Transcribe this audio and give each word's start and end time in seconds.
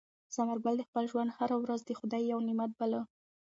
ثمر 0.33 0.57
ګل 0.63 0.75
د 0.77 0.81
خپل 0.89 1.03
ژوند 1.11 1.31
هره 1.37 1.55
ورځ 1.63 1.81
د 1.85 1.91
خدای 1.99 2.23
یو 2.31 2.39
نعمت 2.47 2.71
باله. 2.79 3.01